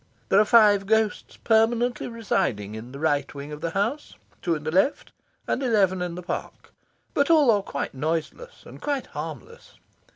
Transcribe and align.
There 0.29 0.39
are 0.39 0.45
five 0.45 0.87
ghosts 0.87 1.37
permanently 1.37 2.07
residing 2.07 2.73
in 2.73 2.91
the 2.91 2.97
right 2.97 3.31
wing 3.35 3.51
of 3.51 3.61
the 3.61 3.69
house, 3.69 4.15
two 4.41 4.55
in 4.55 4.63
the 4.63 4.71
left, 4.71 5.11
and 5.45 5.61
eleven 5.61 6.01
in 6.01 6.15
the 6.15 6.23
park. 6.23 6.73
But 7.13 7.29
all 7.29 7.51
are 7.51 7.61
quite 7.61 7.93
noiseless 7.93 8.63
and 8.65 8.81
quite 8.81 9.05
harmless. 9.13 9.77